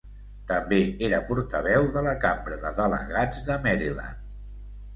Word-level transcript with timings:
També 0.51 0.79
era 1.07 1.19
portaveu 1.27 1.85
de 1.97 2.03
la 2.09 2.15
Cambra 2.25 2.59
de 2.65 2.73
Delegats 2.81 3.47
de 3.51 3.61
Maryland. 3.69 4.29